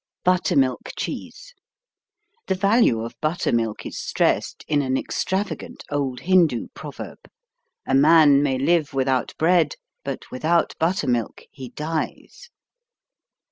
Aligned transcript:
BUTTERMILK 0.23 0.93
CHEESE 0.97 1.53
The 2.47 2.55
value 2.55 3.01
of 3.03 3.13
buttermilk 3.21 3.85
is 3.85 3.99
stressed 3.99 4.65
in 4.67 4.81
an 4.81 4.97
extravagant 4.97 5.83
old 5.91 6.21
Hindu 6.21 6.69
proverb: 6.73 7.19
"A 7.85 7.93
man 7.93 8.41
may 8.41 8.57
live 8.57 8.95
without 8.95 9.37
bread, 9.37 9.75
but 10.03 10.31
without 10.31 10.73
buttermilk 10.79 11.43
he 11.51 11.69
dies." 11.69 12.49